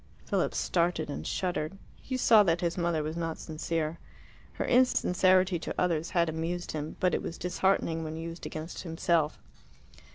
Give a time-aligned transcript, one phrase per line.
[0.25, 1.77] Philip started and shuddered.
[1.95, 3.99] He saw that his mother was not sincere.
[4.53, 9.37] Her insincerity to others had amused him, but it was disheartening when used against himself.